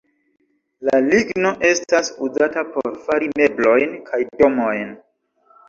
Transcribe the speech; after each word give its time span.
La 0.87 1.01
ligno 1.09 1.51
estas 1.73 2.09
uzata 2.29 2.65
por 2.73 2.97
fari 3.05 3.31
meblojn 3.43 3.97
kaj 4.11 4.25
domojn. 4.43 4.95